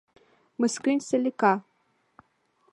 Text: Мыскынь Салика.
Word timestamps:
Мыскынь 0.59 1.05
Салика. 1.07 1.53